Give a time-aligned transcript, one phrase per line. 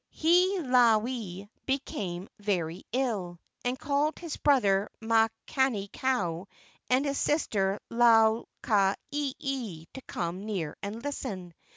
[0.19, 6.47] Hiilawe became very ill, and called his brother Makani kau
[6.89, 11.53] and his sister Lau ka ieie to come near and listen.